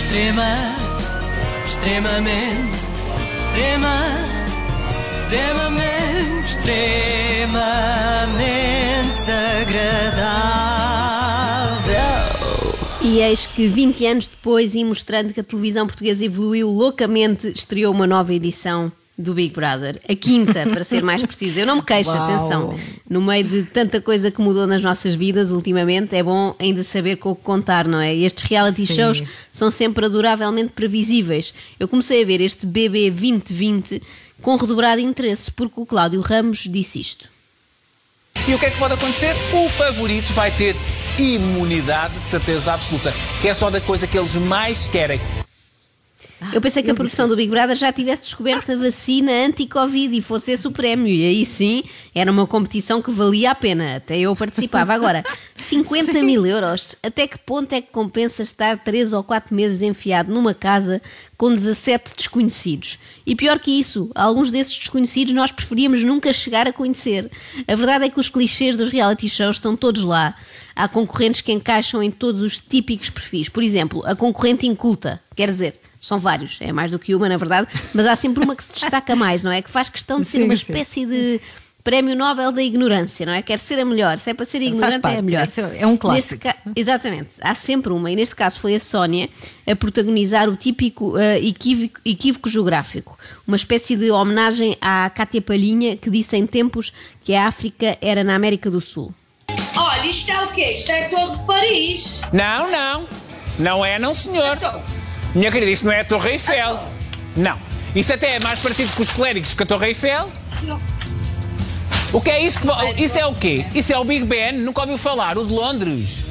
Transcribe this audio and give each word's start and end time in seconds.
Extrema, 0.00 0.56
extremamente, 1.68 2.78
extrema, 3.38 3.98
extremamente, 5.20 6.46
extremamente 6.48 7.60
agradável. 9.60 10.80
E 13.02 13.20
eis 13.20 13.44
que 13.44 13.68
20 13.68 14.06
anos 14.06 14.26
depois, 14.26 14.74
e 14.74 14.82
mostrando 14.82 15.34
que 15.34 15.40
a 15.40 15.44
televisão 15.44 15.86
portuguesa 15.86 16.24
evoluiu 16.24 16.70
loucamente, 16.70 17.52
estreou 17.54 17.92
uma 17.92 18.06
nova 18.06 18.32
edição 18.32 18.90
do 19.20 19.34
Big 19.34 19.54
Brother. 19.54 20.00
A 20.08 20.14
quinta, 20.14 20.66
para 20.66 20.82
ser 20.84 21.02
mais 21.02 21.22
preciso. 21.22 21.60
Eu 21.60 21.66
não 21.66 21.76
me 21.76 21.82
queixo, 21.82 22.10
Uau. 22.10 22.22
atenção. 22.22 22.74
No 23.08 23.20
meio 23.20 23.44
de 23.44 23.62
tanta 23.64 24.00
coisa 24.00 24.30
que 24.30 24.40
mudou 24.40 24.66
nas 24.66 24.82
nossas 24.82 25.14
vidas 25.14 25.50
ultimamente, 25.50 26.16
é 26.16 26.22
bom 26.22 26.54
ainda 26.58 26.82
saber 26.82 27.16
com 27.16 27.30
o 27.30 27.36
que 27.36 27.42
contar, 27.42 27.86
não 27.86 28.00
é? 28.00 28.14
E 28.14 28.24
estes 28.24 28.44
reality 28.44 28.86
Sim. 28.86 28.94
shows 28.94 29.22
são 29.52 29.70
sempre 29.70 30.06
adoravelmente 30.06 30.72
previsíveis. 30.72 31.52
Eu 31.78 31.86
comecei 31.86 32.22
a 32.22 32.26
ver 32.26 32.40
este 32.40 32.66
BB 32.66 33.10
2020 33.10 34.02
com 34.42 34.56
redobrado 34.56 35.00
interesse, 35.00 35.50
porque 35.50 35.80
o 35.80 35.86
Cláudio 35.86 36.20
Ramos 36.20 36.66
disse 36.68 37.00
isto. 37.00 37.28
E 38.48 38.54
o 38.54 38.58
que 38.58 38.66
é 38.66 38.70
que 38.70 38.78
pode 38.78 38.94
acontecer? 38.94 39.34
O 39.52 39.68
favorito 39.68 40.32
vai 40.32 40.50
ter 40.50 40.74
imunidade 41.18 42.18
de 42.20 42.28
certeza 42.28 42.72
absoluta, 42.72 43.12
que 43.40 43.48
é 43.48 43.54
só 43.54 43.70
da 43.70 43.80
coisa 43.80 44.06
que 44.06 44.18
eles 44.18 44.34
mais 44.36 44.86
querem. 44.86 45.20
Eu 46.52 46.60
pensei 46.60 46.82
que 46.82 46.88
a 46.88 46.92
ele 46.92 46.96
produção 46.96 47.28
do 47.28 47.36
Big 47.36 47.50
Brother 47.50 47.76
já 47.76 47.92
tivesse 47.92 48.22
descoberto 48.22 48.72
a 48.72 48.76
vacina 48.76 49.30
anti-Covid 49.46 50.16
e 50.16 50.22
fosse 50.22 50.52
esse 50.52 50.66
o 50.66 50.72
prémio. 50.72 51.06
E 51.06 51.24
aí 51.24 51.44
sim, 51.44 51.82
era 52.14 52.30
uma 52.30 52.46
competição 52.46 53.02
que 53.02 53.10
valia 53.10 53.50
a 53.50 53.54
pena. 53.54 53.96
Até 53.96 54.18
eu 54.18 54.34
participava. 54.34 54.94
Agora, 54.94 55.22
50 55.56 56.22
mil 56.22 56.46
euros. 56.46 56.96
Até 57.02 57.28
que 57.28 57.38
ponto 57.38 57.72
é 57.74 57.80
que 57.80 57.92
compensa 57.92 58.42
estar 58.42 58.78
3 58.78 59.12
ou 59.12 59.22
4 59.22 59.54
meses 59.54 59.82
enfiado 59.82 60.32
numa 60.32 60.54
casa 60.54 61.02
com 61.36 61.54
17 61.54 62.14
desconhecidos? 62.16 62.98
E 63.26 63.36
pior 63.36 63.58
que 63.58 63.78
isso, 63.78 64.10
alguns 64.14 64.50
desses 64.50 64.76
desconhecidos 64.76 65.34
nós 65.34 65.52
preferíamos 65.52 66.02
nunca 66.02 66.32
chegar 66.32 66.66
a 66.66 66.72
conhecer. 66.72 67.30
A 67.68 67.74
verdade 67.74 68.06
é 68.06 68.10
que 68.10 68.18
os 68.18 68.30
clichês 68.30 68.74
dos 68.74 68.88
reality 68.88 69.28
shows 69.28 69.56
estão 69.56 69.76
todos 69.76 70.02
lá. 70.02 70.34
Há 70.74 70.88
concorrentes 70.88 71.42
que 71.42 71.52
encaixam 71.52 72.02
em 72.02 72.10
todos 72.10 72.40
os 72.42 72.58
típicos 72.58 73.10
perfis. 73.10 73.48
Por 73.48 73.62
exemplo, 73.62 74.02
a 74.06 74.16
concorrente 74.16 74.66
inculta. 74.66 75.20
Quer 75.36 75.48
dizer, 75.48 75.80
são 76.00 76.18
vários, 76.18 76.56
é 76.60 76.72
mais 76.72 76.90
do 76.90 76.98
que 76.98 77.14
uma, 77.14 77.28
na 77.28 77.36
verdade, 77.36 77.68
mas 77.94 78.06
há 78.06 78.16
sempre 78.16 78.42
uma 78.42 78.56
que 78.56 78.64
se 78.64 78.72
destaca 78.72 79.14
mais, 79.14 79.42
não 79.42 79.52
é? 79.52 79.60
Que 79.62 79.70
faz 79.70 79.88
questão 79.90 80.18
de 80.18 80.26
ser 80.26 80.38
Sim, 80.38 80.44
uma 80.44 80.56
sim. 80.56 80.62
espécie 80.62 81.04
de 81.06 81.40
prémio 81.84 82.14
Nobel 82.14 82.52
da 82.52 82.62
ignorância, 82.62 83.24
não 83.24 83.32
é? 83.32 83.40
Quer 83.40 83.58
ser 83.58 83.80
a 83.80 83.84
melhor. 83.86 84.18
Se 84.18 84.30
é 84.30 84.34
para 84.34 84.44
ser 84.44 84.60
ignorante, 84.60 84.94
é 84.94 84.96
a 84.96 85.00
parte, 85.00 85.22
melhor. 85.22 85.48
é 85.78 85.86
um 85.86 85.96
clássico. 85.96 86.34
Neste 86.34 86.36
ca- 86.36 86.56
Exatamente, 86.76 87.28
há 87.40 87.54
sempre 87.54 87.92
uma, 87.92 88.10
e 88.10 88.16
neste 88.16 88.34
caso 88.36 88.58
foi 88.60 88.74
a 88.74 88.80
Sónia 88.80 89.28
a 89.66 89.74
protagonizar 89.76 90.48
o 90.48 90.56
típico 90.56 91.16
eh, 91.18 91.38
equívoco, 91.38 92.00
equívoco 92.04 92.48
geográfico, 92.50 93.18
uma 93.46 93.56
espécie 93.56 93.96
de 93.96 94.10
homenagem 94.10 94.76
à 94.80 95.08
Cátia 95.10 95.40
Palhinha, 95.40 95.96
que 95.96 96.10
disse 96.10 96.36
em 96.36 96.46
tempos 96.46 96.92
que 97.24 97.34
a 97.34 97.46
África 97.46 97.96
era 98.02 98.22
na 98.24 98.34
América 98.34 98.70
do 98.70 98.80
Sul. 98.80 99.14
Olha, 99.76 100.06
isto 100.06 100.30
é 100.30 100.44
o 100.44 100.48
quê? 100.48 100.72
Isto 100.72 100.90
é 100.92 101.06
a 101.06 101.08
Torre 101.08 101.36
de 101.36 101.42
Paris. 101.46 102.20
Não, 102.32 102.70
não. 102.70 103.06
Não 103.58 103.84
é, 103.84 103.98
não, 103.98 104.12
senhor. 104.14 104.54
Então, 104.56 104.82
Minha 105.34 105.50
querida, 105.50 105.70
isso 105.70 105.84
não 105.84 105.92
é 105.92 106.00
a 106.00 106.04
Torre 106.04 106.30
Eiffel. 106.32 106.88
Não. 107.36 107.58
Isso 107.94 108.12
até 108.12 108.36
é 108.36 108.40
mais 108.40 108.58
parecido 108.58 108.92
com 108.92 109.02
os 109.02 109.10
clérigos 109.10 109.54
que 109.54 109.62
a 109.62 109.66
Torre 109.66 109.88
Eiffel. 109.88 110.30
não. 110.62 110.80
O 112.12 112.20
que 112.20 112.28
é 112.30 112.40
isso? 112.44 112.60
Que... 112.60 113.02
Isso 113.04 113.16
é 113.18 113.24
o 113.26 113.32
quê? 113.34 113.64
Isso 113.72 113.92
é 113.92 113.98
o 113.98 114.04
Big 114.04 114.24
Ben? 114.24 114.52
Nunca 114.52 114.80
ouviu 114.80 114.98
falar? 114.98 115.38
O 115.38 115.46
de 115.46 115.52
Londres? 115.52 116.24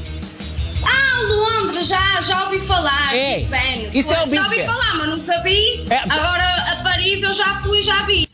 Ah, 0.83 1.22
Londres, 1.22 1.88
já, 1.88 2.19
já 2.22 2.44
ouvi 2.45 2.59
falar. 2.59 3.16
É, 3.16 3.38
Big 3.38 3.45
Ben. 3.47 3.89
isso 3.94 4.14
é 4.14 4.22
o 4.22 4.25
Big 4.25 4.36
Já 4.36 4.44
ouvi 4.44 4.56
Ben. 4.58 4.66
falar, 4.66 4.94
mas 4.95 5.09
nunca 5.09 5.41
vi. 5.41 5.86
É, 5.89 5.97
Agora 6.09 6.44
a 6.73 6.75
Paris 6.84 7.22
eu 7.23 7.31
já 7.31 7.56
fui, 7.61 7.81
já 7.81 8.02
vi. 8.06 8.28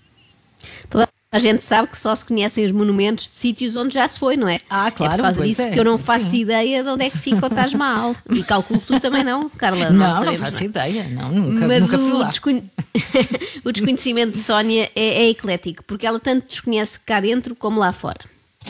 A 1.36 1.40
gente 1.40 1.62
sabe 1.64 1.88
que 1.90 1.98
só 1.98 2.16
se 2.16 2.24
conhecem 2.24 2.66
os 2.66 2.72
monumentos 2.72 3.30
de 3.30 3.38
sítios 3.38 3.76
onde 3.76 3.94
já 3.94 4.08
se 4.08 4.18
foi, 4.18 4.38
não 4.38 4.48
é? 4.48 4.60
Ah, 4.70 4.90
claro, 4.90 5.14
É 5.14 5.18
por 5.18 5.24
causa 5.24 5.38
pois 5.38 5.50
disso 5.50 5.62
é, 5.64 5.72
que 5.72 5.80
eu 5.80 5.84
não 5.84 5.98
faço 5.98 6.30
sim. 6.30 6.40
ideia 6.40 6.84
de 6.84 6.90
onde 6.90 7.06
é 7.06 7.10
que 7.10 7.18
fica 7.18 7.46
o 7.46 7.50
Taj 7.50 7.76
Mahal. 7.76 8.16
E 8.32 8.42
calculo 8.44 8.80
que 8.80 8.88
tu 8.88 9.00
também 9.00 9.24
não, 9.24 9.50
Carla. 9.50 9.90
Não, 9.90 10.08
não 10.08 10.14
sabemos, 10.20 10.40
faço 10.40 10.64
é? 10.64 10.66
ideia. 10.66 11.04
Não, 11.12 11.30
nunca, 11.30 11.68
Mas 11.68 11.82
nunca 11.84 11.98
fui 11.98 12.12
o, 12.14 12.18
lá. 12.20 12.28
desconhe- 12.28 12.64
o 13.66 13.72
desconhecimento 13.72 14.32
de 14.34 14.40
Sónia 14.42 14.90
é, 14.96 15.24
é 15.26 15.30
eclético, 15.30 15.84
porque 15.84 16.06
ela 16.08 16.20
tanto 16.20 16.48
desconhece 16.48 17.00
cá 17.02 17.20
dentro 17.20 17.56
como 17.56 17.80
lá 17.80 17.92
fora. 17.92 18.20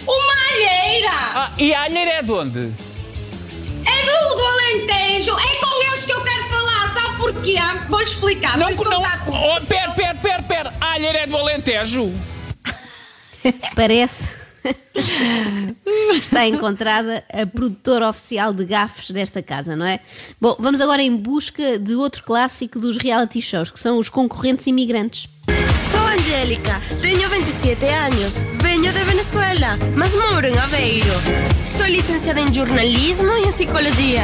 Uma 0.06 0.34
alheira! 0.52 1.12
Ah, 1.14 1.52
e 1.58 1.74
a 1.74 1.84
alheira 1.84 2.12
é 2.12 2.24
de 2.24 2.32
onde? 2.32 2.59
É 2.59 4.06
do, 4.06 4.36
do 4.36 4.44
Alentejo. 4.44 5.32
É 5.32 5.56
com 5.64 5.84
eles 5.88 6.03
que 6.06 6.12
eu 6.14 6.22
quero 6.22 6.44
falar. 6.50 6.94
Sabe 6.94 7.18
porquê? 7.18 7.56
Vou-lhe 7.90 8.03
explicar. 8.06 8.58
Não, 8.58 8.76
Vou-lhe 8.76 8.90
não. 8.90 9.02
Oh, 9.02 9.62
pera, 9.66 9.92
pera, 9.92 10.16
pera, 10.16 10.44
pera. 10.44 10.74
A 10.82 10.94
alheira 10.94 11.20
é 11.20 11.28
do 11.28 11.38
Alentejo. 11.38 12.12
Parece. 13.76 14.46
Está 16.12 16.48
encontrada 16.48 17.24
a 17.32 17.46
produtora 17.46 18.10
oficial 18.10 18.54
de 18.54 18.66
gafes 18.66 19.12
desta 19.12 19.42
casa, 19.42 19.76
não 19.76 19.86
é? 19.86 20.00
Bom, 20.42 20.56
vamos 20.60 20.82
agora 20.82 21.02
em 21.02 21.16
busca 21.16 21.78
de 21.78 21.94
outro 21.96 22.24
clássico 22.24 22.80
dos 22.80 22.98
reality 22.98 23.42
shows, 23.42 23.70
que 23.70 23.80
são 23.80 24.00
os 24.00 24.10
concorrentes 24.10 24.66
imigrantes. 24.68 25.30
Sou 25.92 26.02
Angélica, 26.02 26.82
tenho 27.02 27.30
27 27.30 27.86
anos, 27.86 28.38
venho 28.62 28.92
de 28.92 29.04
Venezuela, 29.04 29.78
mas 29.96 30.16
moro 30.16 30.48
em 30.48 30.58
Aveiro. 30.58 31.14
Sou 31.66 31.86
licenciada 31.86 32.40
em 32.40 32.52
jornalismo 32.54 33.32
e 33.34 33.42
em 33.42 33.48
psicologia. 33.48 34.24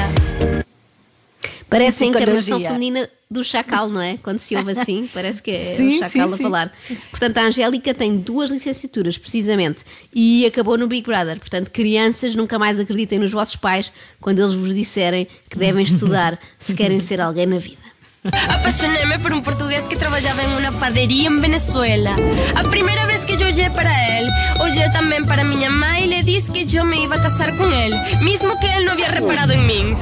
Parece 1.72 2.04
a 2.04 2.08
encarnação 2.08 2.60
feminina 2.60 3.10
do 3.30 3.46
chacal, 3.46 3.88
não 3.88 4.02
é? 4.02 4.18
Quando 4.22 4.40
se 4.40 4.58
ouve 4.58 4.74
assim, 4.74 5.08
parece 5.14 5.42
que 5.42 5.52
é 5.52 5.76
Sim, 5.78 5.96
o 5.96 6.00
chacal 6.00 6.28
sim, 6.28 6.34
a 6.34 6.38
sim. 6.38 6.44
falar. 6.44 6.74
Portanto, 7.10 7.38
a 7.38 7.44
Angélica 7.44 7.94
tem 7.94 8.18
duas 8.18 8.52
licenciaturas, 8.52 9.18
precisamente, 9.18 9.86
e 10.14 10.46
acabou 10.46 10.78
no 10.78 10.86
Big 10.86 11.08
Brother. 11.08 11.40
Portanto, 11.40 11.72
crianças, 11.72 12.36
nunca 12.36 12.60
mais 12.60 12.78
acreditem 12.78 13.20
nos 13.20 13.32
vossos 13.32 13.56
pais 13.56 13.90
quando 14.20 14.40
eles 14.40 14.54
vos 14.54 14.76
disserem 14.76 15.26
que 15.50 15.58
devem 15.58 15.82
estudar 15.82 16.38
se 16.60 16.76
querem 16.76 17.00
ser 17.00 17.22
alguém 17.22 17.46
na 17.46 17.58
vida. 17.58 17.80
Apaixonei-me 18.50 19.18
por 19.20 19.32
um 19.32 19.42
português 19.42 19.88
que 19.88 19.96
trabalhava 19.96 20.44
em 20.44 20.58
uma 20.58 20.74
padaria 20.74 21.30
em 21.30 21.40
Venezuela. 21.40 22.12
A 22.54 22.68
primeira 22.68 23.08
vez 23.08 23.24
que 23.24 23.32
eu 23.32 23.40
olhei 23.40 23.70
para 23.70 23.90
ele, 24.20 24.30
olhei 24.60 24.90
também 24.92 25.26
para 25.26 25.46
minha 25.46 25.72
mãe 25.72 26.04
e 26.04 26.08
lhe 26.08 26.22
disse 26.22 26.52
que 26.52 26.78
eu 26.78 26.84
me 26.84 27.04
ia 27.04 27.10
casar 27.10 27.56
com 27.56 27.72
ele, 27.72 27.96
mesmo 28.22 28.60
que 28.60 28.66
ele 28.68 28.86
não 28.86 28.92
havia 28.92 29.08
reparado 29.08 29.54
em 29.54 29.60
mim. 29.66 29.98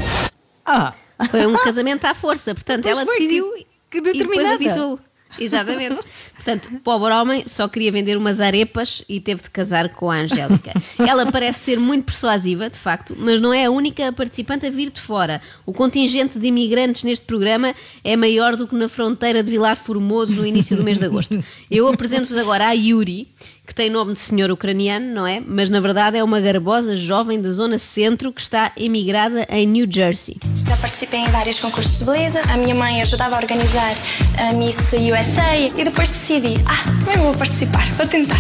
Ah, 0.66 0.94
Foi 1.30 1.46
um 1.46 1.54
casamento 1.64 2.06
à 2.06 2.14
força, 2.14 2.54
portanto, 2.54 2.84
Pois 2.84 2.96
ela 2.98 3.06
decidiu 3.06 3.52
que- 3.90 4.02
que 4.02 4.10
e 4.10 4.18
depois 4.20 4.46
avisou. 4.46 5.00
Exatamente. 5.40 6.00
Portanto, 6.36 6.70
o 6.74 6.80
pobre 6.80 7.14
homem 7.14 7.44
só 7.48 7.68
queria 7.68 7.92
vender 7.92 8.18
umas 8.18 8.40
arepas 8.40 9.04
e 9.08 9.20
teve 9.20 9.42
de 9.42 9.50
casar 9.50 9.90
com 9.90 10.10
a 10.10 10.16
Angélica. 10.16 10.72
Ela 10.98 11.32
parece 11.32 11.60
ser 11.60 11.80
muito 11.80 12.06
persuasiva, 12.06 12.70
de 12.70 12.78
facto, 12.78 13.16
mas 13.18 13.40
não 13.40 13.54
é 13.54 13.66
a 13.66 13.72
única 13.72 14.12
participante 14.12 14.66
a 14.66 14.70
vir 14.70 14.90
de 14.90 15.02
fora. 15.02 15.42
O 15.66 15.74
contingente 15.74 16.40
de 16.40 16.48
imigrantes 16.48 17.04
neste 17.04 17.26
programa 17.26 17.76
é 18.04 18.16
maior 18.16 18.56
do 18.56 18.68
que 18.68 18.76
na 18.76 18.90
fronteira 18.90 19.44
de 19.44 19.52
Vilar 19.52 19.76
Formoso 19.76 20.34
no 20.34 20.46
início 20.46 20.76
do 20.76 20.84
mês 20.84 20.98
de 20.98 21.06
agosto. 21.06 21.44
Eu 21.70 21.88
apresento-vos 21.88 22.38
agora 22.38 22.68
a 22.68 22.72
Yuri, 22.72 23.28
que 23.70 23.76
tem 23.76 23.90
nome 23.90 24.14
de 24.14 24.20
senhor 24.20 24.50
ucraniano, 24.50 25.14
não 25.14 25.28
é? 25.28 25.40
Mas 25.46 25.70
na 25.70 25.80
verdade 25.80 26.18
é 26.18 26.24
uma 26.24 26.40
garbosa 26.40 26.98
jovem 26.98 27.40
da 27.40 27.52
zona 27.52 27.78
centro 27.78 28.34
que 28.34 28.42
está 28.42 28.72
emigrada 28.76 29.46
em 29.50 29.68
New 29.68 29.88
Jersey. 29.90 30.38
Já 30.68 30.76
participei 30.78 31.20
em 31.20 31.30
vários 31.30 31.60
concursos 31.60 32.00
de 32.00 32.06
beleza. 32.06 32.42
A 32.52 32.58
minha 32.58 32.74
mãe 32.74 33.00
ajudava 33.02 33.36
a 33.36 33.40
organizar 33.40 33.96
a 34.40 34.54
Miss 34.54 34.76
USA 35.20 35.58
e 35.58 35.84
depois 35.84 36.08
decidi, 36.08 36.56
ah, 36.66 37.04
também 37.04 37.18
vou 37.18 37.34
participar, 37.36 37.86
vou 37.94 38.08
tentar. 38.08 38.40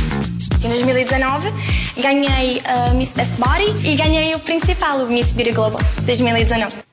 Em 0.63 0.69
2019 0.69 1.51
ganhei 2.01 2.61
a 2.65 2.93
Miss 2.93 3.13
Best 3.13 3.35
Body 3.35 3.85
e 3.85 3.95
ganhei 3.97 4.33
o 4.33 4.39
principal, 4.39 4.99
o 4.99 5.07
Miss 5.07 5.33
Beauty 5.33 5.51
Global 5.51 5.81
2019. 6.05 6.88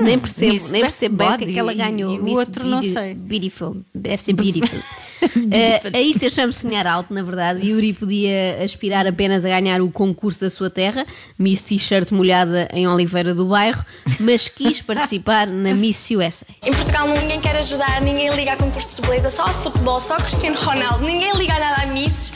Nem 0.00 0.18
percebo, 0.18 0.52
Miss 0.52 0.70
nem 0.70 0.82
percebo 0.82 1.16
bem 1.16 1.28
o 1.28 1.38
que 1.38 1.44
é 1.44 1.46
que 1.52 1.58
ela 1.58 1.74
ganhou. 1.74 2.14
e 2.14 2.18
o 2.18 2.22
Miss 2.22 2.38
outro 2.38 2.64
não 2.66 2.82
sei. 2.82 3.14
Beautiful. 3.14 3.76
Deve 3.94 4.22
ser 4.22 4.32
beautiful. 4.32 4.78
Eh, 5.50 5.80
a 5.94 6.00
isto 6.00 6.22
eu 6.22 6.30
chamo 6.30 6.52
sonhar 6.52 6.86
alto, 6.86 7.12
na 7.14 7.22
verdade. 7.22 7.66
Yuri 7.66 7.94
podia 7.94 8.62
aspirar 8.62 9.06
apenas 9.06 9.42
a 9.44 9.48
ganhar 9.48 9.80
o 9.80 9.90
concurso 9.90 10.40
da 10.40 10.50
sua 10.50 10.68
terra, 10.68 11.06
Miss 11.38 11.62
T-shirt 11.62 12.12
molhada 12.12 12.68
em 12.72 12.86
Oliveira 12.86 13.34
do 13.34 13.46
Bairro, 13.46 13.82
mas 14.20 14.48
quis 14.48 14.82
participar 14.82 15.48
na 15.48 15.74
Miss 15.74 16.10
USA. 16.10 16.44
Em 16.62 16.72
Portugal 16.74 17.08
ninguém 17.08 17.40
quer 17.40 17.56
ajudar, 17.56 18.02
ninguém 18.02 18.34
liga 18.34 18.52
a 18.52 18.56
concursos 18.56 18.96
de 18.96 19.02
beleza, 19.02 19.30
só 19.30 19.44
a 19.44 19.52
futebol, 19.52 19.98
só 19.98 20.16
Cristiano 20.16 20.56
Ronaldo, 20.56 21.04
ninguém 21.04 21.34
liga 21.36 21.58
nada 21.58 21.82
a 21.82 21.86
Misses. 21.86 22.32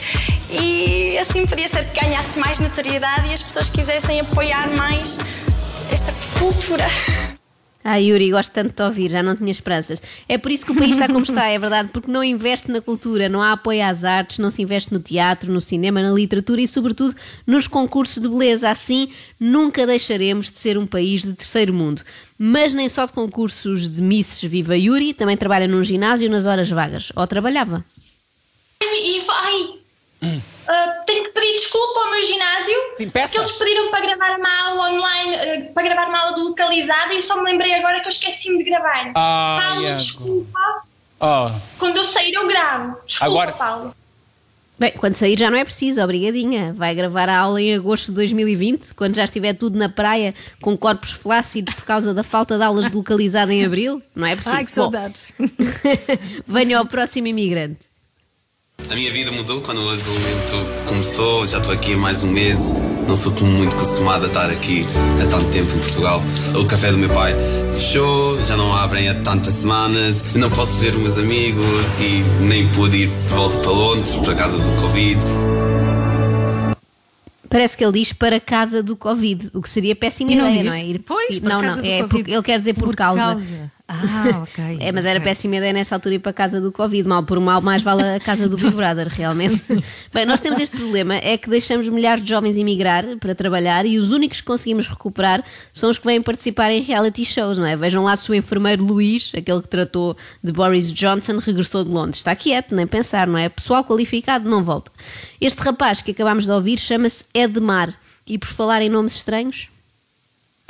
E 0.49 1.15
assim 1.19 1.45
podia 1.45 1.67
ser 1.67 1.85
que 1.85 2.01
ganhasse 2.01 2.39
mais 2.39 2.57
notoriedade 2.57 3.29
e 3.29 3.33
as 3.33 3.43
pessoas 3.43 3.69
quisessem 3.69 4.19
apoiar 4.19 4.67
mais 4.75 5.19
esta 5.91 6.11
cultura. 6.39 6.87
Ah, 7.91 7.97
Yuri, 7.97 8.29
gosto 8.29 8.51
tanto 8.51 8.69
de 8.69 8.75
te 8.75 8.83
ouvir, 8.83 9.09
já 9.09 9.23
não 9.23 9.35
tinha 9.35 9.49
esperanças. 9.49 9.99
É 10.27 10.37
por 10.37 10.51
isso 10.51 10.63
que 10.63 10.71
o 10.71 10.75
país 10.75 10.91
está 10.91 11.07
como 11.07 11.23
está, 11.23 11.47
é 11.47 11.57
verdade, 11.57 11.89
porque 11.91 12.11
não 12.11 12.23
investe 12.23 12.69
na 12.69 12.79
cultura, 12.79 13.27
não 13.27 13.41
há 13.41 13.53
apoio 13.53 13.83
às 13.83 14.03
artes, 14.03 14.37
não 14.37 14.51
se 14.51 14.61
investe 14.61 14.93
no 14.93 14.99
teatro, 14.99 15.51
no 15.51 15.59
cinema, 15.59 15.99
na 15.99 16.11
literatura 16.11 16.61
e, 16.61 16.67
sobretudo, 16.67 17.15
nos 17.47 17.65
concursos 17.65 18.21
de 18.21 18.29
beleza. 18.29 18.69
Assim, 18.69 19.09
nunca 19.39 19.87
deixaremos 19.87 20.51
de 20.51 20.59
ser 20.59 20.77
um 20.77 20.85
país 20.85 21.23
de 21.23 21.33
terceiro 21.33 21.73
mundo. 21.73 22.03
Mas 22.37 22.75
nem 22.75 22.87
só 22.87 23.07
de 23.07 23.11
concursos 23.11 23.89
de 23.89 24.03
Misses 24.03 24.47
viva 24.47 24.77
Yuri, 24.77 25.15
também 25.15 25.35
trabalha 25.35 25.67
num 25.67 25.83
ginásio 25.83 26.29
nas 26.29 26.45
horas 26.45 26.69
vagas. 26.69 27.11
Ou 27.15 27.25
trabalhava. 27.25 27.83
E 28.83 29.19
ai, 30.21 30.43
ah, 30.69 31.03
tenho 31.05 31.23
que 31.23 31.29
pedir 31.31 31.53
desculpa 31.53 31.99
ao 32.01 32.11
meu 32.11 32.23
ginásio. 32.23 32.75
Sim, 32.95 33.09
peça. 33.09 33.33
Que 33.33 33.39
eles 33.39 33.51
pediram 33.53 33.89
para 33.91 34.01
gravar 34.01 34.37
uma 34.37 34.61
aula 34.67 34.89
online, 34.91 35.35
ah, 35.35 35.71
para 35.73 35.83
gravar 35.83 36.07
uma 36.09 36.19
aula 36.19 36.33
do 36.33 36.43
localizada 36.49 37.13
e 37.13 37.21
só 37.21 37.35
me 37.37 37.43
lembrei 37.51 37.73
agora 37.73 37.99
que 37.99 38.05
eu 38.05 38.09
esqueci-me 38.09 38.59
de 38.63 38.69
gravar. 38.69 39.11
Ai, 39.15 39.65
Paulo, 39.65 39.81
Iago. 39.81 39.97
desculpa. 39.97 40.59
Oh, 41.21 41.49
Quando 41.77 41.97
eu 41.97 42.05
sair, 42.05 42.33
eu 42.33 42.47
gravo. 42.47 42.95
Desculpa, 43.05 43.25
Agora- 43.25 43.51
Paulo. 43.53 43.95
Bem, 44.79 44.93
quando 44.93 45.15
sair 45.15 45.37
já 45.37 45.51
não 45.51 45.57
é 45.57 45.65
preciso, 45.65 46.01
obrigadinha. 46.01 46.71
Vai 46.71 46.95
gravar 46.95 47.27
a 47.27 47.37
aula 47.39 47.61
em 47.61 47.75
agosto 47.75 48.05
de 48.05 48.11
2020, 48.13 48.93
quando 48.93 49.13
já 49.15 49.25
estiver 49.25 49.51
tudo 49.53 49.77
na 49.77 49.89
praia 49.89 50.33
com 50.61 50.77
corpos 50.77 51.11
flácidos 51.11 51.73
por 51.73 51.83
causa 51.83 52.13
da 52.13 52.23
falta 52.23 52.57
de 52.57 52.63
aulas 52.63 52.89
de 52.89 52.95
localizada 52.95 53.53
em 53.53 53.65
abril. 53.65 54.01
Não 54.15 54.25
é 54.25 54.35
preciso. 54.37 54.55
Ai, 54.55 54.63
que 54.63 54.71
saudades. 54.71 55.33
Venha 56.47 56.77
ao 56.79 56.85
próximo 56.85 57.27
imigrante. 57.27 57.88
A 58.87 58.95
minha 58.95 59.11
vida 59.11 59.31
mudou 59.31 59.61
quando 59.61 59.81
o 59.81 59.93
isolamento 59.93 60.55
começou. 60.87 61.45
Já 61.45 61.57
estou 61.59 61.73
aqui 61.73 61.93
há 61.93 61.97
mais 61.97 62.23
um 62.23 62.31
mês. 62.31 62.71
Não 63.07 63.15
sou 63.15 63.31
muito 63.41 63.75
acostumado 63.75 64.25
a 64.25 64.27
estar 64.27 64.49
aqui 64.49 64.83
há 65.23 65.27
tanto 65.29 65.49
tempo 65.51 65.75
em 65.75 65.79
Portugal. 65.79 66.21
O 66.59 66.65
café 66.65 66.91
do 66.91 66.97
meu 66.97 67.09
pai 67.09 67.35
fechou, 67.75 68.41
já 68.43 68.57
não 68.57 68.75
abrem 68.75 69.07
há 69.09 69.15
tantas 69.15 69.53
semanas. 69.55 70.23
Eu 70.33 70.39
não 70.41 70.49
posso 70.49 70.77
ver 70.79 70.95
os 70.95 71.01
meus 71.01 71.17
amigos 71.19 71.95
e 71.99 72.23
nem 72.43 72.67
pude 72.69 72.97
ir 73.03 73.07
de 73.09 73.33
volta 73.33 73.57
para 73.57 73.71
Londres 73.71 74.15
por 74.15 74.35
causa 74.35 74.57
do 74.57 74.81
Covid. 74.81 75.19
Parece 77.47 77.75
que 77.77 77.83
ele 77.83 77.93
diz 77.93 78.13
para 78.13 78.39
casa 78.39 78.81
do 78.83 78.95
Covid, 78.95 79.49
o 79.55 79.61
que 79.61 79.69
seria 79.69 79.95
péssima 79.95 80.31
E 80.31 80.35
não 80.35 80.45
ideia, 80.45 80.57
diz? 80.61 80.65
não 80.69 80.73
é? 80.77 80.85
Ir- 80.85 80.99
Pois, 80.99 81.35
ir- 81.37 81.41
para 81.41 81.53
não, 81.55 81.61
casa 81.61 81.75
não, 81.77 81.81
do 81.81 81.87
é 81.87 81.97
Covid. 82.01 82.09
porque 82.09 82.31
ele 82.31 82.43
quer 82.43 82.59
dizer 82.59 82.73
por, 82.75 82.83
Por 82.85 82.95
causa. 82.95 83.19
causa. 83.19 83.71
Ah, 83.91 84.43
ok, 84.43 84.77
É, 84.79 84.91
mas 84.91 85.03
era 85.03 85.17
ok. 85.17 85.27
péssima 85.27 85.55
ideia 85.55 85.73
nesta 85.73 85.95
altura 85.95 86.13
ir 86.15 86.19
para 86.19 86.29
a 86.29 86.33
casa 86.33 86.61
do 86.61 86.71
Covid. 86.71 87.07
Mal 87.07 87.23
por 87.23 87.39
mal, 87.39 87.59
mais 87.59 87.81
vale 87.81 88.03
a 88.03 88.19
casa 88.19 88.47
do 88.47 88.55
Big 88.55 88.75
Brother, 88.75 89.07
realmente. 89.07 89.63
Bem, 90.13 90.27
nós 90.27 90.39
temos 90.39 90.61
este 90.61 90.77
problema: 90.77 91.15
é 91.15 91.35
que 91.37 91.49
deixamos 91.49 91.89
milhares 91.89 92.23
de 92.23 92.29
jovens 92.29 92.55
emigrar 92.55 93.03
para 93.19 93.33
trabalhar 93.33 93.87
e 93.87 93.97
os 93.97 94.11
únicos 94.11 94.41
que 94.41 94.45
conseguimos 94.45 94.87
recuperar 94.87 95.43
são 95.73 95.89
os 95.89 95.97
que 95.97 96.05
vêm 96.05 96.21
participar 96.21 96.69
em 96.71 96.81
reality 96.81 97.25
shows, 97.25 97.57
não 97.57 97.65
é? 97.65 97.75
Vejam 97.75 98.03
lá 98.03 98.15
se 98.15 98.29
o 98.29 98.35
enfermeiro 98.35 98.85
Luís, 98.85 99.31
aquele 99.35 99.61
que 99.61 99.67
tratou 99.67 100.15
de 100.43 100.51
Boris 100.53 100.93
Johnson, 100.93 101.37
regressou 101.39 101.83
de 101.83 101.89
Londres. 101.89 102.17
Está 102.17 102.35
quieto, 102.35 102.75
nem 102.75 102.85
pensar, 102.85 103.25
não 103.25 103.39
é? 103.39 103.49
Pessoal 103.49 103.83
qualificado 103.83 104.47
não 104.47 104.63
volta. 104.63 104.91
Este 105.41 105.59
rapaz 105.63 106.01
que 106.03 106.11
acabámos 106.11 106.45
de 106.45 106.51
ouvir 106.51 106.77
chama-se 106.79 107.25
Edmar. 107.33 107.91
E 108.27 108.37
por 108.37 108.49
falar 108.49 108.83
em 108.83 108.89
nomes 108.89 109.15
estranhos, 109.15 109.69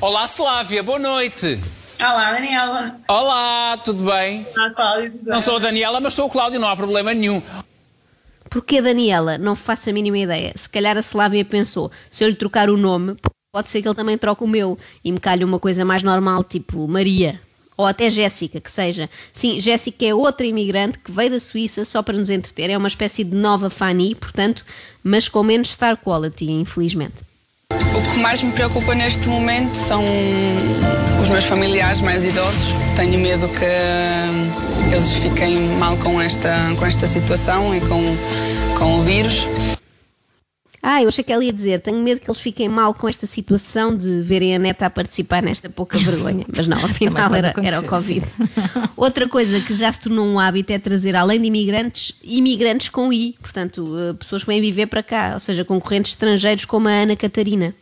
Olá, 0.02 0.24
Slávia, 0.24 0.82
boa 0.82 0.98
noite. 0.98 1.60
Olá, 2.00 2.32
Daniela. 2.32 2.96
Olá, 3.08 3.78
tudo 3.84 4.04
bem? 4.06 4.46
Olá, 4.56 4.70
Cláudio. 4.72 5.12
tudo 5.12 5.26
Não 5.26 5.34
bem? 5.34 5.42
sou 5.42 5.56
a 5.58 5.60
Daniela, 5.60 6.00
mas 6.00 6.14
sou 6.14 6.28
o 6.28 6.30
Cláudio, 6.30 6.60
não 6.60 6.70
há 6.70 6.76
problema 6.76 7.14
nenhum. 7.14 7.42
Porquê 8.50 8.82
Daniela? 8.82 9.38
Não 9.38 9.56
faço 9.56 9.90
a 9.90 9.94
mínima 9.94 10.18
ideia. 10.18 10.54
Se 10.56 10.70
calhar 10.70 10.98
a 10.98 11.02
Slávia 11.02 11.44
pensou, 11.46 11.92
se 12.10 12.24
eu 12.24 12.30
lhe 12.30 12.36
trocar 12.36 12.70
o 12.70 12.78
nome, 12.78 13.16
pode 13.52 13.70
ser 13.70 13.82
que 13.82 13.88
ele 13.88 13.96
também 13.96 14.18
troque 14.18 14.44
o 14.44 14.48
meu 14.48 14.78
e 15.04 15.12
me 15.12 15.20
calhe 15.20 15.44
uma 15.44 15.60
coisa 15.60 15.84
mais 15.84 16.02
normal, 16.02 16.44
tipo 16.44 16.88
Maria. 16.88 17.40
Ou 17.78 17.86
até 17.86 18.10
Jéssica, 18.10 18.60
que 18.60 18.72
seja. 18.72 19.10
Sim, 19.32 19.60
Jéssica 19.60 20.06
é 20.06 20.14
outra 20.14 20.46
imigrante 20.46 21.00
que 21.00 21.12
veio 21.12 21.32
da 21.32 21.40
Suíça 21.40 21.86
só 21.86 22.02
para 22.02 22.18
nos 22.18 22.30
entreter. 22.30 22.70
É 22.70 22.78
uma 22.78 22.88
espécie 22.90 23.24
de 23.24 23.36
nova 23.36 23.70
Fanny, 23.70 24.16
portanto, 24.16 24.66
mas 25.04 25.30
com 25.30 25.44
menos 25.44 25.70
star 25.70 25.96
quality, 25.96 26.50
infelizmente. 26.52 27.24
O 27.96 28.02
que 28.02 28.20
mais 28.20 28.42
me 28.42 28.52
preocupa 28.52 28.94
neste 28.94 29.28
momento 29.28 29.76
são 29.76 30.04
os 31.22 31.30
meus 31.30 31.46
familiares 31.46 32.02
mais 32.02 32.24
idosos. 32.24 32.76
Tenho 32.96 33.20
medo 33.20 33.48
que 33.50 34.94
eles 34.94 35.14
fiquem 35.16 35.60
mal 35.78 35.98
com 35.98 36.22
esta, 36.22 36.54
com 36.78 36.86
esta 36.86 37.08
situação 37.08 37.76
e 37.76 37.82
com, 37.82 38.16
com 38.78 39.00
o 39.00 39.04
vírus. 39.04 39.48
Ah, 40.82 41.02
eu 41.02 41.10
achei 41.10 41.24
que 41.24 41.32
ela 41.32 41.44
ia 41.44 41.52
dizer, 41.52 41.82
tenho 41.82 41.98
medo 41.98 42.22
que 42.22 42.30
eles 42.30 42.40
fiquem 42.40 42.70
mal 42.70 42.94
com 42.94 43.08
esta 43.08 43.28
situação 43.28 43.96
de 43.96 44.22
verem 44.22 44.56
a 44.56 44.60
neta 44.60 44.86
a 44.86 44.90
participar 44.90 45.44
nesta 45.44 45.70
pouca 45.70 45.98
vergonha. 46.00 46.46
Mas 46.56 46.68
não, 46.68 46.78
afinal 46.78 47.34
era, 47.36 47.54
era 47.62 47.80
o 47.82 47.84
Covid. 47.84 48.26
Outra 48.96 49.28
coisa 49.28 49.60
que 49.60 49.74
já 49.74 49.92
se 49.92 50.02
tornou 50.02 50.26
um 50.26 50.40
hábito 50.40 50.72
é 50.72 50.80
trazer, 50.80 51.16
além 51.16 51.42
de 51.42 51.48
imigrantes, 51.48 52.14
imigrantes 52.24 52.90
com 52.90 53.12
I, 53.12 53.36
portanto, 53.42 53.94
eh, 53.98 54.14
pessoas 54.14 54.44
que 54.44 54.48
vêm 54.48 54.62
viver 54.62 54.88
para 54.88 55.04
cá, 55.04 55.32
ou 55.34 55.40
seja, 55.40 55.66
concorrentes 55.66 56.12
estrangeiros 56.12 56.66
como 56.66 56.88
a 56.88 56.92
Ana 56.92 57.16
Catarina. 57.16 57.74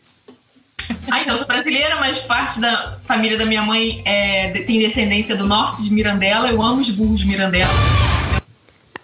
Ah, 1.11 1.21
então, 1.21 1.33
eu 1.33 1.37
sou 1.37 1.47
brasileira, 1.47 1.97
mas 1.97 2.19
parte 2.19 2.59
da 2.59 2.97
família 3.05 3.37
da 3.37 3.45
minha 3.45 3.61
mãe 3.61 4.01
é, 4.05 4.49
tem 4.51 4.79
descendência 4.79 5.35
do 5.35 5.45
norte 5.45 5.83
de 5.83 5.91
Mirandela. 5.91 6.49
Eu 6.49 6.61
amo 6.61 6.81
os 6.81 6.91
burros 6.91 7.21
de 7.21 7.27
Mirandela. 7.27 7.69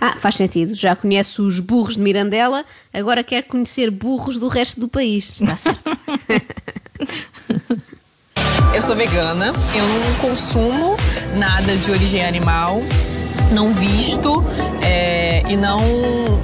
Ah, 0.05 0.17
faz 0.19 0.35
sentido, 0.35 0.75
já 0.75 0.97
conhece 0.97 1.41
os 1.41 1.61
burros 1.61 1.95
de 1.95 2.01
Mirandela, 2.01 2.65
agora 2.94 3.23
quer 3.23 3.44
conhecer 3.44 3.89
burros 3.89 4.38
do 4.38 4.50
resto 4.50 4.77
do 4.77 4.89
país. 4.89 5.39
Está 5.39 5.55
certo. 5.55 5.97
Eu 8.75 8.81
sou 8.81 8.97
vegana, 8.97 9.45
eu 9.45 9.88
não 9.88 10.15
consumo 10.19 10.97
nada 11.35 11.77
de 11.77 11.91
origem 11.91 12.25
animal, 12.25 12.81
não 13.51 13.71
visto 13.71 14.44
é, 14.81 15.44
e 15.47 15.55
não, 15.55 15.79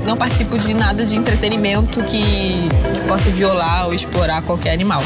não 0.06 0.16
participo 0.16 0.56
de 0.58 0.76
nada 0.76 1.04
de 1.04 1.18
entretenimento 1.18 2.04
que, 2.04 2.22
que 2.22 3.08
possa 3.08 3.32
violar 3.32 3.88
ou 3.88 3.94
explorar 3.96 4.44
qualquer 4.44 4.72
animal. 4.74 5.02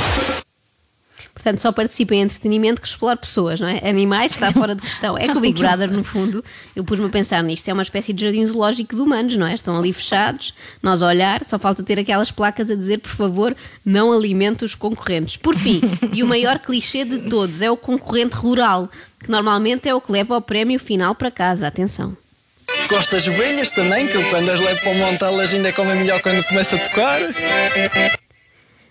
Portanto, 1.43 1.59
só 1.59 1.73
participa 1.73 2.15
em 2.15 2.21
entretenimento 2.21 2.79
que 2.79 2.87
explora 2.87 3.17
pessoas, 3.17 3.59
não 3.59 3.67
é? 3.67 3.81
Animais 3.83 4.31
está 4.31 4.49
fora 4.53 4.73
de 4.73 4.81
questão. 4.81 5.17
É 5.17 5.27
que 5.27 5.37
o 5.37 5.41
Big 5.41 5.59
Brother, 5.59 5.91
no 5.91 6.01
fundo, 6.01 6.41
eu 6.73 6.85
pus-me 6.85 7.07
a 7.07 7.09
pensar 7.09 7.43
nisto, 7.43 7.67
é 7.67 7.73
uma 7.73 7.83
espécie 7.83 8.13
de 8.13 8.23
jardim 8.23 8.45
zoológico 8.45 8.95
de 8.95 9.01
humanos, 9.01 9.35
não 9.35 9.45
é? 9.45 9.53
Estão 9.53 9.77
ali 9.77 9.91
fechados, 9.91 10.53
nós 10.81 11.03
a 11.03 11.07
olhar, 11.07 11.43
só 11.43 11.59
falta 11.59 11.83
ter 11.83 11.99
aquelas 11.99 12.31
placas 12.31 12.71
a 12.71 12.75
dizer, 12.75 12.99
por 12.99 13.11
favor, 13.11 13.53
não 13.85 14.13
alimente 14.13 14.63
os 14.63 14.73
concorrentes. 14.73 15.35
Por 15.35 15.53
fim, 15.53 15.81
e 16.13 16.23
o 16.23 16.27
maior 16.27 16.59
clichê 16.59 17.03
de 17.03 17.29
todos 17.29 17.61
é 17.61 17.69
o 17.69 17.75
concorrente 17.75 18.35
rural, 18.37 18.89
que 19.19 19.29
normalmente 19.29 19.89
é 19.89 19.93
o 19.93 19.99
que 19.99 20.13
leva 20.13 20.37
o 20.37 20.41
prémio 20.41 20.79
final 20.79 21.13
para 21.13 21.29
casa. 21.29 21.67
Atenção. 21.67 22.15
Gosto 22.87 23.15
das 23.15 23.27
ovelhas 23.27 23.69
também, 23.71 24.07
que 24.07 24.15
eu 24.15 24.23
quando 24.29 24.49
as 24.49 24.61
levo 24.61 24.79
para 24.79 24.91
o 24.91 24.95
monte 24.95 25.23
elas 25.25 25.53
ainda 25.53 25.73
comem 25.73 25.97
melhor 25.97 26.21
quando 26.21 26.41
começa 26.45 26.77
a 26.77 26.79
tocar. 26.79 27.19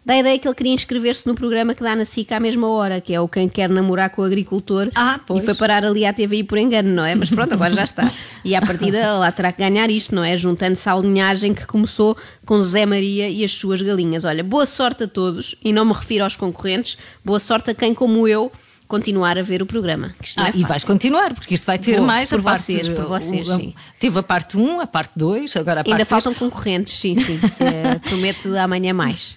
Dá 0.04 0.14
a 0.14 0.18
ideia 0.18 0.36
que 0.36 0.48
ele 0.48 0.54
queria 0.56 0.74
inscrever-se 0.74 1.28
no 1.28 1.34
programa 1.36 1.74
que 1.76 1.82
dá 1.82 1.94
na 1.94 2.04
SIC 2.04 2.32
à 2.32 2.40
mesma 2.40 2.68
hora, 2.68 3.00
que 3.00 3.14
é 3.14 3.20
o 3.20 3.28
Quem 3.28 3.48
Quer 3.48 3.68
Namorar 3.68 4.10
com 4.10 4.22
o 4.22 4.24
Agricultor. 4.24 4.88
Ah, 4.96 5.20
pois. 5.24 5.42
E 5.42 5.44
foi 5.44 5.54
parar 5.54 5.84
ali 5.84 6.04
à 6.04 6.12
TVI 6.12 6.42
por 6.42 6.58
engano, 6.58 6.88
não 6.92 7.04
é? 7.04 7.14
Mas 7.14 7.30
pronto, 7.30 7.54
agora 7.54 7.72
já 7.72 7.84
está. 7.84 8.10
E 8.44 8.56
à 8.56 8.60
partida 8.60 9.16
lá 9.18 9.30
terá 9.30 9.52
que 9.52 9.62
ganhar 9.62 9.88
isto, 9.90 10.12
não 10.12 10.24
é? 10.24 10.36
Juntando-se 10.36 10.88
à 10.88 10.96
linhagem 10.96 11.54
que 11.54 11.64
começou 11.66 12.16
com 12.44 12.60
Zé 12.64 12.84
Maria 12.84 13.28
e 13.28 13.44
as 13.44 13.52
suas 13.52 13.80
galinhas. 13.80 14.24
Olha, 14.24 14.42
boa 14.42 14.66
sorte 14.66 15.04
a 15.04 15.08
todos, 15.08 15.54
e 15.64 15.72
não 15.72 15.84
me 15.84 15.92
refiro 15.92 16.24
aos 16.24 16.34
concorrentes, 16.34 16.98
boa 17.24 17.38
sorte 17.38 17.70
a 17.70 17.74
quem, 17.74 17.94
como 17.94 18.26
eu, 18.26 18.50
continuar 18.88 19.38
a 19.38 19.42
ver 19.42 19.62
o 19.62 19.66
programa. 19.66 20.12
Ah, 20.36 20.48
é 20.48 20.52
e 20.56 20.64
vais 20.64 20.82
continuar, 20.82 21.32
porque 21.32 21.54
isto 21.54 21.64
vai 21.64 21.78
ter 21.78 21.98
Vou, 21.98 22.06
mais 22.06 22.28
por 22.28 22.40
a 22.40 22.42
parte, 22.42 22.62
vocês, 22.64 22.88
por 22.88 23.04
vocês, 23.06 23.48
o- 23.48 23.52
a- 23.52 23.56
sim. 23.56 23.74
Teve 24.00 24.18
a 24.18 24.22
parte 24.22 24.56
1, 24.58 24.80
a 24.80 24.86
parte 24.86 25.12
2, 25.14 25.56
agora 25.56 25.80
a 25.80 25.84
parte 25.84 25.92
Ainda 25.92 26.04
faltam 26.04 26.34
concorrentes, 26.34 26.92
sim, 26.94 27.16
sim. 27.16 27.38
Eh, 27.60 28.00
prometo 28.00 28.54
amanhã 28.58 28.92
mais. 28.92 29.36